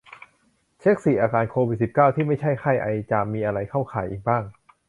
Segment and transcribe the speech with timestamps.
[0.79, 4.43] เช็ก สี่ อาการโควิด สิบเก้า ที่ไม่ใช่ไข้ ไอ จาม มีอะไรเข้าข่ายอีกบ้าง